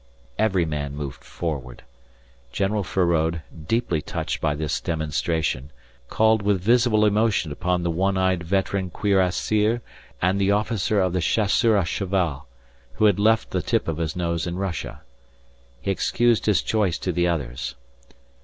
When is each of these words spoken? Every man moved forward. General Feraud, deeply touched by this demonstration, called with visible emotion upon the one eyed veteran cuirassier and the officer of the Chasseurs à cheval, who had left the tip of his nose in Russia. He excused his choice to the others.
Every 0.39 0.65
man 0.65 0.95
moved 0.95 1.23
forward. 1.23 1.83
General 2.51 2.83
Feraud, 2.83 3.43
deeply 3.67 4.01
touched 4.01 4.41
by 4.41 4.55
this 4.55 4.81
demonstration, 4.81 5.69
called 6.09 6.41
with 6.41 6.59
visible 6.59 7.05
emotion 7.05 7.51
upon 7.51 7.83
the 7.83 7.91
one 7.91 8.17
eyed 8.17 8.41
veteran 8.43 8.89
cuirassier 8.89 9.79
and 10.19 10.41
the 10.41 10.49
officer 10.49 10.99
of 10.99 11.13
the 11.13 11.21
Chasseurs 11.21 11.83
à 11.85 11.85
cheval, 11.85 12.47
who 12.93 13.05
had 13.05 13.19
left 13.19 13.51
the 13.51 13.61
tip 13.61 13.87
of 13.87 13.97
his 13.97 14.15
nose 14.15 14.47
in 14.47 14.55
Russia. 14.55 15.01
He 15.81 15.91
excused 15.91 16.47
his 16.47 16.63
choice 16.63 16.97
to 16.97 17.11
the 17.11 17.27
others. 17.27 17.75